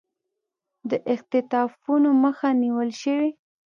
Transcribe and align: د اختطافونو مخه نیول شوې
د 0.89 0.91
اختطافونو 1.13 2.09
مخه 2.23 2.49
نیول 2.61 2.89
شوې 3.01 3.29